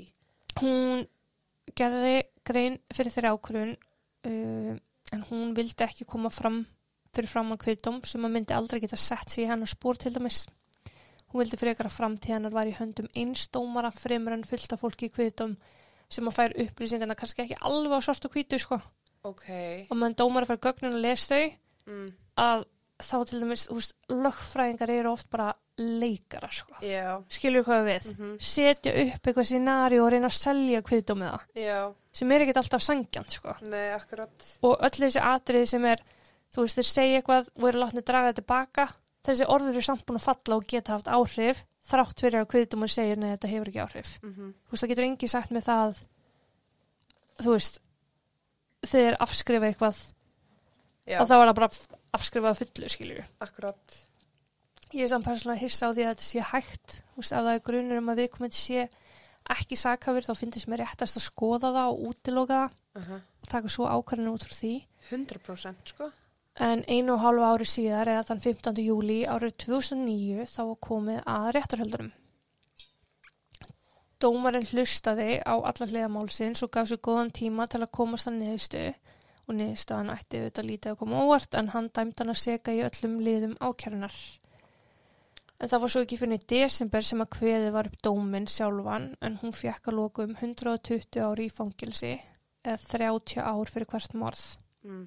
[0.58, 1.06] Hún
[1.78, 3.76] gerði grein fyrir þeirri ákvörun
[4.26, 4.74] uh,
[5.14, 6.64] en hún vildi ekki koma fram
[7.16, 10.12] fyrir fram að kviðdóm sem að myndi aldrei geta sett sig í hennar spór til
[10.12, 10.44] dæmis.
[11.30, 15.14] Hún vildi frekar að framtíðanar var í höndum einstómara fremur en fullt af fólki í
[15.14, 15.56] kviðdóm
[16.12, 18.78] sem að fær upplýsingarna kannski ekki alveg á svart og hvítu sko.
[19.26, 19.46] ok,
[19.90, 21.46] og meðan dómar að fara gögnin að lesa þau
[21.90, 22.66] mm, að
[23.02, 26.74] þá til dæmis, þú veist, lögfræðingar eru oft bara leikara, sko.
[26.80, 28.06] já, Skilur hvað við?
[28.14, 31.80] mhm, Setja upp eitthvað scenari og reyna að selja kviðdómiða, já,
[32.16, 33.54] sem er ekkert alltaf sangjant, sko.
[33.68, 33.90] nei,
[34.62, 36.00] Og öll þessi atriði sem er,
[36.54, 38.88] þú veist, þeir segja eitthvað og eru látni draga þetta tilbaka,
[39.26, 42.90] þessi orður eru samt búin að falla og geta haft áhrif, þrátt fyrir að kviðdómur
[42.90, 44.14] segir, nei, þetta hefur ekki áhrif.
[44.22, 46.00] mhm, Þú veist, það getur engi sagt með það,
[47.44, 47.80] þú veist,
[48.86, 50.00] þeir afskrifa eitthvað
[51.06, 51.70] já, og þá er það bara
[52.16, 53.24] afskrifað að fullu, skilju.
[53.44, 53.98] akkurat,
[54.96, 56.98] Ég er samt persónulega hissa á því að þetta sé hægt.
[57.12, 58.84] Þú veist, ef það er grunur um að viðkomandi sé
[59.52, 62.60] ekki sakhafur, þá finnst mér réttast að skoða það og útiloka
[62.94, 64.72] það uh og taka svo ákvarðinu út frá því.
[65.12, 66.08] 100% sko,
[66.56, 68.78] En einu og hálfa ári síðar, eða þann 15.
[68.80, 72.08] júli árið 2009, þá komið að réttarhöldurum.
[74.18, 78.86] Dómarinn hlustaði á alla hliðamálsins og gaf sér góðan tíma til að komast að niðurstu
[79.46, 82.80] og niðurstaðan ætti auðvitað lítið að koma óvart en hann dæmd hann að seka í
[82.88, 84.16] öllum liðum ákjærunar.
[85.56, 89.38] En það var svo ekki fyrir desember sem að kveði var upp dóminn sjálfan en
[89.40, 92.12] hún fekk að loku um 120 ári í fangilsi
[92.66, 94.44] eða 30 ár fyrir hvert morð.
[94.84, 95.04] mm,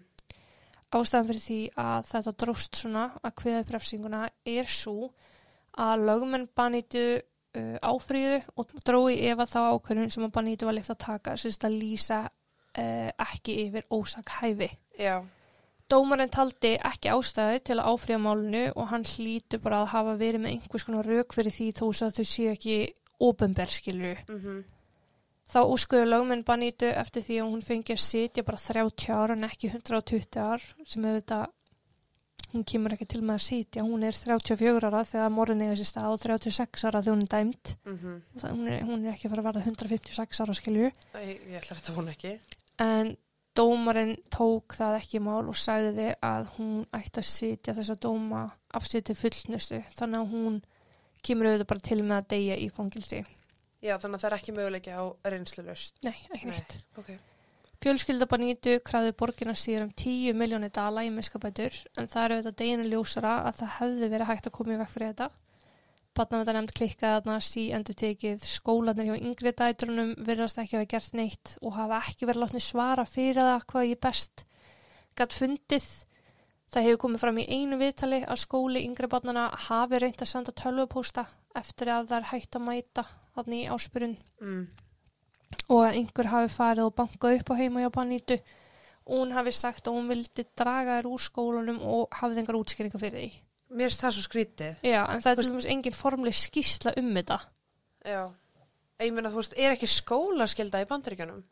[0.89, 5.11] Ástæðan fyrir því að þetta dróst svona að kveða upp refsinguna er svo
[5.77, 10.77] að lögumenn banítu uh, áfríðu og drói ef að þá ákvörðun sem að banítu var
[10.79, 14.71] leift að taka sérst að lýsa uh, ekki yfir ósak hæfi.
[14.97, 15.21] já,
[15.89, 20.43] Dómarinn taldi ekki ástæði til að áfríða málunu og hann hlýtu bara að hafa verið
[20.43, 22.75] með einhvers konar rauk fyrir því þó að þau séu ekki
[23.19, 24.15] óbember skilju.
[24.29, 24.59] mhm,
[25.49, 29.47] Þá úrskuðu lögmenn Banítu eftir því að hún fengi að sitja bara 30 ára en
[29.47, 31.47] ekki 120 ár sem auðvitað,
[32.53, 35.89] hún kemur ekki til með að sitja, hún er 34 ára þegar morðin eiga sér
[35.89, 37.73] stað og 36 ára þegar hún er dæmt.
[37.89, 41.41] Og það- Hún er, hún er ekki að fara að verða 156 ára skilju ég,
[41.49, 42.35] ég ætla þetta hún ekki,
[42.79, 43.17] en
[43.59, 48.43] dómarinn tók það ekki mál og sagði að hún ætti að sitja þessa dóma
[48.73, 50.61] af sér til fullnustu þannig að hún
[51.25, 53.19] kemur auðvitað bara til með að deyja í fangilsi.
[53.83, 56.55] já, þannig að það er ekki möguleiki á reynslulust, Nei, ekki Nei.
[56.55, 56.77] neitt.
[56.99, 57.11] ok,
[57.79, 62.57] Fjölskylda Banítu krafði borgina síðan um 10 miljónir dala í miskabætur en það er auðvitað
[62.59, 65.29] deginu ljósara að það hefði verið hægt að koma í vekk fyrir þetta.
[66.19, 71.15] Batnavenda nefnd klikkaði þarna sí endur tekið skólanir hjá yngri dætrunum virðast ekki hafa gert
[71.15, 74.43] neitt og hafa ekki verið látni svara fyrir það hvað ég best
[75.15, 75.87] gætt fundið.
[76.69, 80.53] Það hefur komið fram í einu viðtali að skóli yngri batnana hafi reynt að senda
[80.59, 81.23] tölvupósta
[81.57, 83.05] eftir að er hægt að mæta
[83.37, 84.61] þarna í áspyrun mm,
[85.71, 88.37] og að einhver hafi farið og bankað upp á heima hjá Banítu
[89.09, 93.01] og hún hafi sagt að hún vildi draga þér úr skólanum og hafði engar útskýringar
[93.01, 93.31] fyrir því.
[93.69, 97.09] Mér finnst það svo skrítið, Já, en það er til dæmis engin formleg skýsla um
[97.17, 97.39] þetta.
[98.05, 98.21] já,
[99.05, 101.43] ég meina þú veist, er ekki skólaskylda í bandaríkjunum?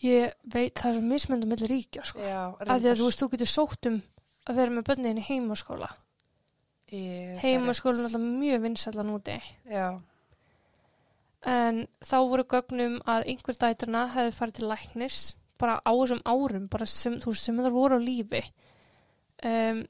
[0.00, 2.20] Ég veit það er svo mismöndum millir ríkja, sko.
[2.24, 3.98] Já, Af því að þú veist, þú getur sótt um
[4.48, 5.90] að vera með bönniðin í heimaskóla.
[6.90, 9.36] Heimaskóla er alltaf mjög vinsætlan úti.
[9.68, 10.00] Já,
[11.48, 15.20] En þá voru gögnum að einhver dætruna hefði farið til læknis
[15.60, 18.42] bara á þessum árum, bara sem, þú veist, sem það voru á lífi.
[19.44, 19.80] Um,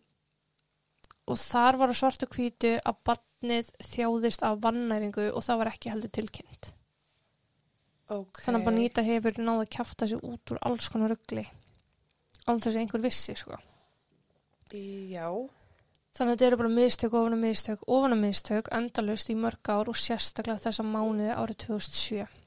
[1.31, 5.95] og þar var á svartu hvítu að badnið þjáðist af vannæringu og það var ekki
[5.95, 6.73] heldur tilkynnt.
[8.11, 8.43] ok.
[8.45, 11.47] Þannig að Banita hefur náðu að kjafta sig út úr alls konar ruggli
[12.47, 13.59] án þess að einhver vissi, sko.
[14.71, 15.29] Já,
[16.11, 19.69] Þannig að þetta eru bara mistök ofan að mistök ofan að mistök endalust í mörg
[19.71, 22.40] ár og sérstaklega þessa mánuði árið 2007.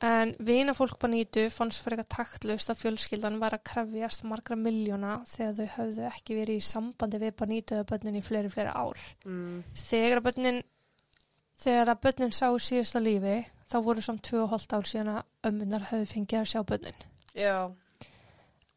[0.00, 5.56] En vinafólk Banítu fannst fyrir eitthvað taktlust að fjölskyldan var að krefjast margra miljóna þegar
[5.56, 9.00] þau höfðu ekki verið í sambandi við Banítu eða börnin í fleiri, fleiri ár.
[9.26, 15.50] mm, Þegar að að börnin sá síðasta lífi, þá voru samt 2,5 ár síðan að
[15.50, 17.00] ömmunar höfðu fengið að sjá börnin.
[17.34, 17.70] já,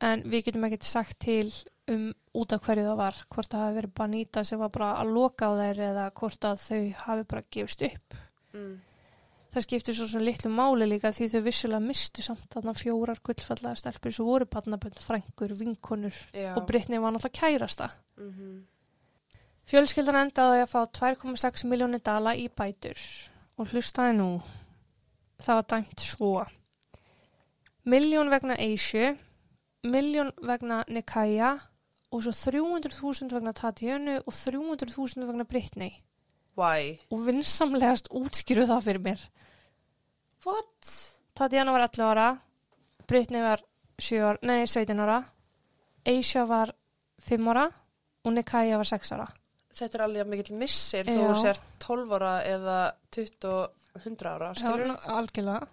[0.01, 1.51] En við getum ekkert sagt til
[1.87, 5.11] um út af hverju það var, hvort það hafi verið Banita sem var bara að
[5.13, 8.15] loka á þær eða hvort að þau hafi bara gefist upp.
[8.53, 8.79] mm,
[9.51, 13.75] Það skiptir svo svona litlu máli líka því þau vissulega mistu samt þarna fjórar gullfallega
[13.75, 16.53] stelpur sem voru barnabönd, frængur, vinkonur já.
[16.55, 17.89] og Brittany var náttúrulega kærasta.
[18.17, 18.61] mhm,
[19.67, 22.97] Fjölskyldan endaði að fá 2,6 miljónir dala í bætur
[23.59, 24.29] og hlustaði nú.
[25.41, 26.31] Það var dæmt svo.
[27.85, 29.17] Miljón vegna Eishu,
[29.83, 31.57] miljón vegna Nikaya
[32.11, 35.91] og svo 300.000 vegna Tatjönu og 300.000 vegna Brittany.
[36.57, 36.99] Why?
[37.11, 39.23] Og vinsamlegast útskýru það fyrir mér.
[40.45, 40.91] What?
[41.37, 42.29] Tatjana var 11 ára,
[43.07, 43.61] Brittany var
[43.99, 45.19] 7 ára, nei 17 ára,
[46.05, 46.73] Eisha var
[47.27, 47.67] 5 ára
[48.25, 49.27] og Nikaya var 6 ára.
[49.71, 51.13] Þetta er alveg mikill missir Já.
[51.15, 52.79] þú sér 12 ára eða
[53.15, 54.91] 20 og 100 ára, skilur?
[54.91, 55.67] Já, algjörlega.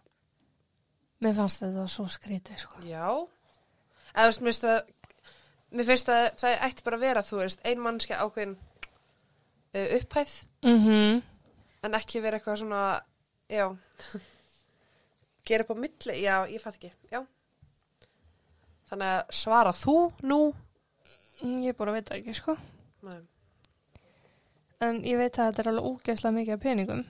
[1.24, 2.84] Mér fannst þetta svo skrítið, sko.
[2.86, 3.08] Já.
[4.14, 5.32] Eða, þú veist, mér finnst það,
[5.72, 10.38] mér finnst það, það ætti bara að vera, þú veist, ein mannskja ákveðin uh, upphæð,
[10.68, 11.18] Mm
[11.86, 12.82] en ekki vera eitthvað svona,
[13.50, 13.68] já,
[15.48, 17.22] gera upp á milli, já, ég fatt ekki, já.
[18.88, 19.96] Þannig að svara þú
[20.28, 20.40] nú?
[21.64, 22.56] Ég bara veit það ekki, sko.
[23.06, 23.20] Nei.
[24.84, 27.04] En ég veit að þetta er alveg ógeðslega mikið af peningum.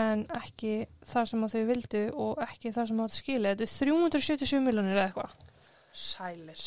[0.00, 0.74] En ekki
[1.10, 3.54] það sem að þau vildu og ekki það sem að það skilja.
[3.54, 5.34] Þetta er 377 miljonir eða eitthvað.
[5.90, 6.64] Sælir.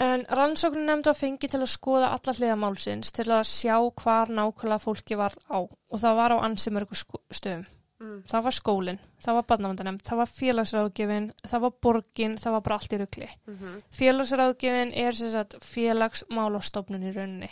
[0.00, 4.30] En rannsóknin nefndi að fengi til að skoða alla hliða málsins til að sjá hvar
[4.32, 5.60] nákvæmlega fólki var á.
[5.60, 7.66] Og það var á ansi mörgu sko- stöðum.
[8.00, 8.22] Mm.
[8.24, 12.78] Það var skólinn, það var barnavandanemnd, það var félagsráðgjöfin, það var borgin, það var bara
[12.78, 13.28] allt í rugli.
[13.46, 17.50] Mm Félagsráðgjöfin er sem sagt félagsmálastofnun í rauninni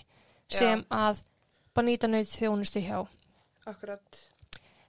[0.48, 1.20] sem að
[1.76, 3.04] banýta nöyð þjónustu hjá.
[3.66, 4.22] Akkurat.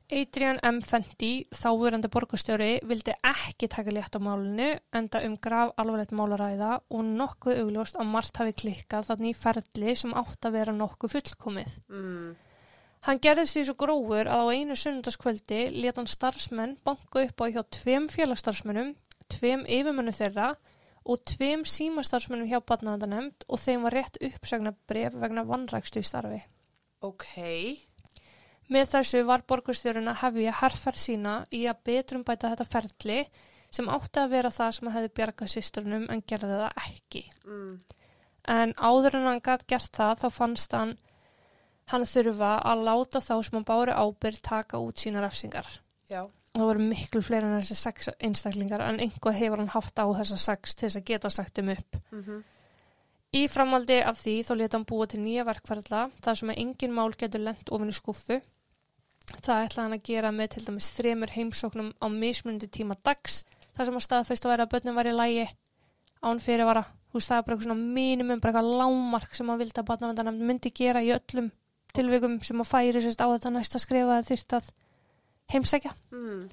[0.10, 0.80] Adrian M.
[0.82, 7.04] Fendi, þáverandi borgarstjóri, vildi ekki taka létt á málinu enda um graf alvarlegt málaræða og
[7.06, 11.76] nokkuð augljóst að margt hafi klikkað þannig í ferli sem átt að vera nokkuð fullkomið.
[11.94, 12.32] Mm.
[13.06, 17.46] Hann gerðist því svo grófur að á einu sunnundaskvöldi let hann starfsmenn banka upp á
[17.54, 18.96] hjá tveim félagsstarfsmennum,
[19.30, 20.56] tveim yfirmennu þeirra
[21.06, 26.42] og tveim símastarfsmennum hjá barnavandanemnd og þeim var rétt uppsagna bref vegna vannrækstu í starfi.
[27.06, 27.30] Ok.
[28.70, 33.20] Með þessu var borgarstjórun að hefja herrferð sína í að betrum bæta þetta ferli
[33.74, 37.24] sem átti að vera það sem hefði bjargað sýstrunum en gerði það ekki.
[37.46, 37.72] Mm.
[38.50, 40.96] En áður en hann gætt gert það þá fannst hann
[41.90, 45.66] hann þurfa að láta þá sem hann bári ábyrð taka út sína refsingar.
[46.10, 46.28] Já.
[46.54, 50.38] Það voru miklu fleiri en þessi sex einstaklingar en einhvað hefur hann haft á þessa
[50.42, 52.02] sex til þess að geta sagt þeim upp.
[52.14, 52.24] Mm
[53.30, 56.96] Í framaldi af því þá leta hann búa til nýja verkferðla þar sem að engin
[56.96, 58.40] mál getur lent ofin í skuffu.
[59.30, 63.44] Það ætla hann að gera með til dæmis þremur heimsóknum á mismundi tíma dags
[63.76, 65.46] þar sem að staðfæst að vera að börnum var í lægi
[66.26, 66.84] án fyrirvara.
[67.10, 69.90] Þú veist það er bara eitthvað svona mínimum, bara eitthvað lámark sem hann vildi að
[69.90, 71.52] barnavendarnefnd myndi gera í öllum
[71.96, 74.74] tilvikum sem að færi sérst á þetta næsta skrifa að þyrft að
[75.54, 75.94] heimsækja.
[76.14, 76.50] Mm.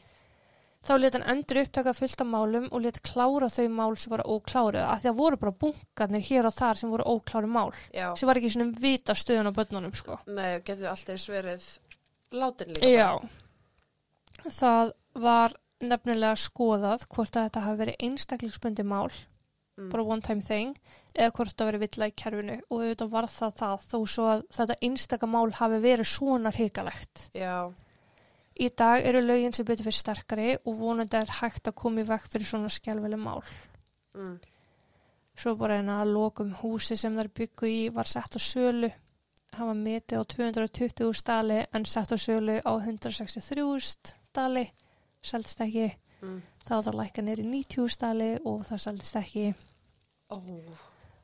[0.86, 4.36] Þá let hann endur upptaka fullt af málum og let klára þau mál sem voru
[4.36, 8.12] óklárið af því að voru bara bunkarnir hér og þar sem voru óklárið mál Já.
[8.14, 10.20] sem var ekki svona vita stöðun á börnunum sko.
[10.30, 10.62] Nei,
[12.32, 12.88] látin líka.
[12.90, 13.10] Já.
[14.46, 19.10] Það var nefnilega skoðað hvort að þetta hafi verið einstaklingsbundi mál,
[19.76, 19.90] Mm.
[19.90, 20.76] bara one time thing,
[21.14, 24.44] eða hvort það verið villa í kerfinu og auðvitað var það það þó svo að
[24.56, 27.30] þetta einstaka mál hafi verið svona hrikalegt.
[27.34, 27.72] Já.
[28.58, 32.04] Í dag eru lögin sem betur fyrir sterkari og vonandi er hægt að koma í
[32.08, 33.42] vekk fyrir svona skjálfileg mál.
[34.16, 34.38] Mm.
[35.36, 38.90] Svo bara eina að lokum húsi sem þær byggu í var sett á sölu.
[39.56, 44.66] Var metið á 220 stali en sett á sölu á 163 stali.
[45.22, 45.86] Seldist ekki.
[46.22, 46.42] Mm.
[46.68, 49.46] Var það lækka neyri 90 stali og það seldist ekki.
[50.34, 50.38] Ó.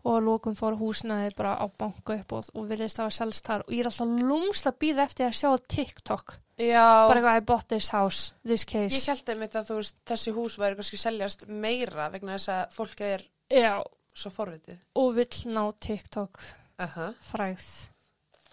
[0.03, 3.47] Og að lokum fór húsnaði bara á banka upp og, og virðist það var selst
[3.47, 3.63] þar.
[3.69, 6.35] Og ég er alltaf lúmst að býða eftir að sjá TikTok.
[6.63, 6.87] Já.
[7.09, 8.97] Bara eitthvað I bought this house, this case.
[8.97, 13.05] Ég held einmitt að veist, þessi hús væri kannski seljast meira vegna þess að fólk
[13.07, 13.77] er Já,
[14.15, 14.79] svo forvitið.
[14.99, 16.43] og vill ná TikTok
[16.83, 17.13] Aha.
[17.31, 17.71] fræð.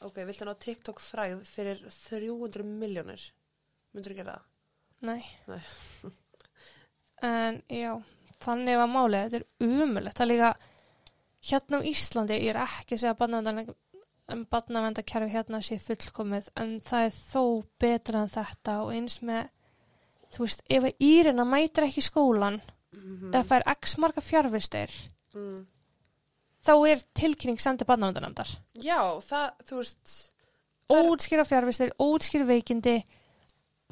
[0.08, 3.24] Ok, viltu ná TikTok fræð fyrir 300 miljónir?
[3.92, 4.48] Myndur þú gera það?
[5.10, 5.22] Nei.
[5.50, 6.14] Nei.
[7.30, 7.92] en já,
[8.44, 10.18] þannig var málið, þetta er umulegt.
[10.18, 10.52] Það er líka,
[11.52, 13.74] hérna á Íslandi, ég er ekki að segja að
[14.54, 17.44] barnavendakerfi hérna sé fullkomið, en það er þó
[17.82, 19.50] betra en þetta og eins með,
[20.36, 24.92] þú veist, ef að Írina mætir ekki skólan, Mm eða fær x marga fjárvistir,
[25.36, 25.60] mm.
[26.66, 28.52] Þá er tilkynning sendið barnavendanefndar.
[28.84, 30.16] Já, það, þú veist,
[30.90, 32.96] Það er- Ótskýra fjárvistir, ótskýra veikindi,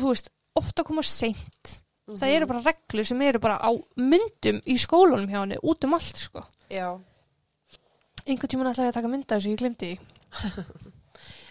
[0.02, 1.82] þú veist, ofta koma seint.
[2.08, 2.18] Mhm.
[2.18, 5.94] Það eru bara reglur sem eru bara á myndum í skólanum hjá henni, út um
[5.94, 6.42] allt, sko.
[6.72, 6.98] Já.
[8.26, 10.00] Tímann ætlaði ég að taka mynda þessu, ég glemdi því.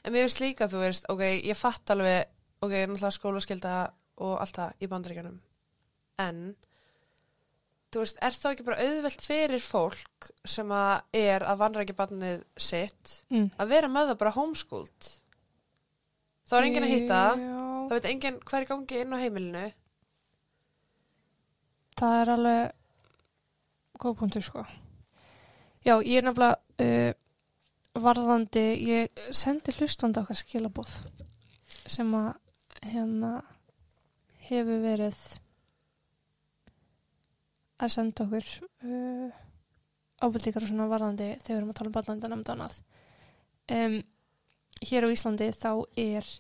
[0.07, 2.29] En mér finnst líka, þú veist, ok, ég fatt alveg,
[2.63, 3.73] ok, náttúrulega skólaskylda
[4.23, 5.39] og allt það í bandaríkjanum.
[6.23, 6.43] En,
[7.97, 12.43] þú veist, er þá ekki bara auðvelt fyrir fólk sem að er að vanrækja barnið
[12.61, 13.49] sitt Mm.
[13.57, 15.09] að vera með það bara homeschooled?
[16.47, 19.65] Þá er enginn að hitta, Já, þá veit enginn hver er gangi inn á heimilinu.
[21.97, 22.73] það er alveg
[24.03, 24.65] góð punktur, sko.
[25.87, 27.13] Já, ég er nefnilega uh,
[28.03, 30.93] varðandi, ég sendi hlustandi okkar skilabóð
[31.89, 32.35] sem að
[32.91, 33.31] hérna
[34.51, 35.21] hefur verið
[37.83, 38.51] að senda okkur
[38.89, 39.41] uh,
[40.25, 42.79] ábyrðíkar og svona varðandi þegar við erum að tala um barnandi nefnd annað.
[43.77, 43.97] Um,
[44.87, 45.71] hér á Íslandi þá
[46.01, 46.31] er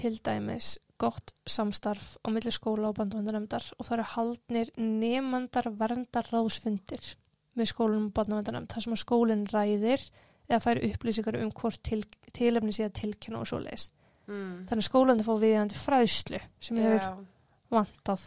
[0.00, 6.28] til dæmis gott samstarf á milli skóla og bandavæntanemndar og það eru haldnir nefndar verndar
[6.28, 7.14] ráðsfundir
[7.56, 10.04] með skólunum og bandavæntanemnd þar sem að skólinn ræðir
[10.50, 12.02] eða fær upplýsingar um hvort til,
[12.36, 13.88] tilefni sé að tilkynna og svo leis.
[14.26, 14.66] mm.
[14.68, 17.10] Þannig að skólandi fá viðjandi fræðslu sem hefur Já,
[17.72, 18.26] vantað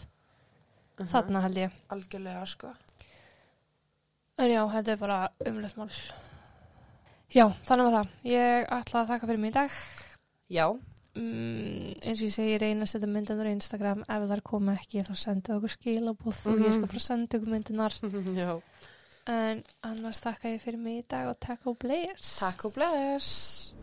[1.00, 1.72] mhm, þarna held ég.
[1.90, 2.74] algjörlega sko
[4.38, 5.90] En já, þetta er bara umlegt mál.
[7.34, 8.08] Já, þannig var það.
[8.26, 9.72] Ég ætla að þakka fyrir mig í dag.
[10.50, 10.68] Já,
[11.14, 14.00] Mm, eins og ég segi, reyna að setja myndanur á Instagram.
[14.10, 16.88] Ef þar koma ekki, þá sendið okkur skilabúð og ég skal Mhm.
[16.90, 17.94] bara senda okkur myndinar.
[18.42, 18.62] já
[19.28, 22.40] En annars þakka ég fyrir mig í dag og takk og bless.
[22.40, 23.74] Takk og bless